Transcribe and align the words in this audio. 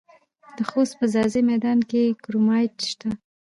د 0.55 0.57
خوست 0.69 0.93
په 0.99 1.05
ځاځي 1.13 1.41
میدان 1.49 1.79
کې 1.89 2.01
کرومایټ 2.23 2.75
شته. 2.91 3.09